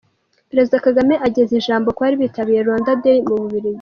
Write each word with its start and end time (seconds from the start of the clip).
Perezida 0.49 0.83
Kagame 0.85 1.13
ageza 1.27 1.53
ijambo 1.59 1.87
ku 1.91 1.99
bari 2.03 2.15
bitabiriye 2.23 2.61
Rwanda 2.65 2.99
Day 3.03 3.19
mu 3.27 3.35
Bubiligi. 3.41 3.69